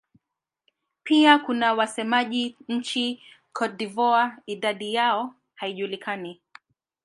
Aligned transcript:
Pia 1.03 1.39
kuna 1.39 1.73
wasemaji 1.73 2.57
nchini 2.67 3.21
Cote 3.53 3.75
d'Ivoire; 3.75 4.31
idadi 4.45 4.93
yao 4.93 5.35
haijulikani. 5.55 6.41